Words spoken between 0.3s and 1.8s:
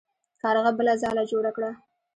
کارغه بله ځاله جوړه کړه.